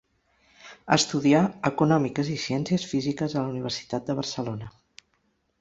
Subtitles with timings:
[0.95, 1.41] Estudià
[1.71, 4.73] Econòmiques i Ciències Físiques a la Universitat de Barcelona.